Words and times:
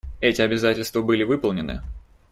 Эти 0.19 0.41
обязательства 0.41 1.03
были 1.03 1.21
выполнены. 1.21 1.83